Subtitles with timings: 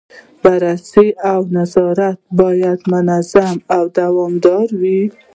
[0.43, 5.01] بررسي او نظارت باید منظم او دوامداره وي.